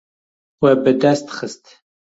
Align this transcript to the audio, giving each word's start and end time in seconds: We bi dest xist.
We 0.61 0.71
bi 0.83 0.91
dest 1.01 1.27
xist. 1.37 1.63